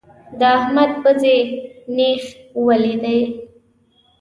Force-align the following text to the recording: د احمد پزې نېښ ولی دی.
د 0.39 0.41
احمد 0.57 0.91
پزې 1.03 1.37
نېښ 1.95 2.23
ولی 2.65 2.95
دی. 3.03 3.19